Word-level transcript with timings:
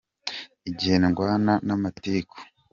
Igihe 0.69 0.95
ndwana 1.05 1.53
n’amatiku 1.65 2.37